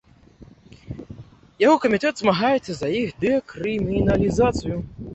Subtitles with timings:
[1.65, 4.77] Яго камітэт змагаецца за іх дэкрыміналізацыю.